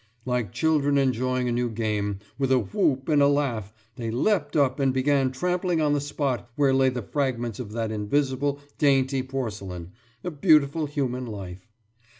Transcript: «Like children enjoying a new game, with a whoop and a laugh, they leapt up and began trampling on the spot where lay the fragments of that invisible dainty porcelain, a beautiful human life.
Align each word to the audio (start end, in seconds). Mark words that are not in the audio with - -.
«Like 0.25 0.51
children 0.51 0.97
enjoying 0.97 1.47
a 1.47 1.51
new 1.51 1.69
game, 1.69 2.17
with 2.39 2.51
a 2.51 2.57
whoop 2.57 3.07
and 3.07 3.21
a 3.21 3.27
laugh, 3.27 3.71
they 3.97 4.09
leapt 4.09 4.55
up 4.55 4.79
and 4.79 4.91
began 4.91 5.31
trampling 5.31 5.79
on 5.79 5.93
the 5.93 6.01
spot 6.01 6.49
where 6.55 6.73
lay 6.73 6.89
the 6.89 7.03
fragments 7.03 7.59
of 7.59 7.71
that 7.73 7.91
invisible 7.91 8.59
dainty 8.79 9.21
porcelain, 9.21 9.91
a 10.23 10.31
beautiful 10.31 10.87
human 10.87 11.27
life. 11.27 11.67